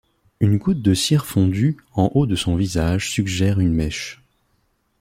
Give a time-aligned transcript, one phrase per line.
[0.39, 4.19] Une goûte de cire fondue en haut de son visage suggère une mèche.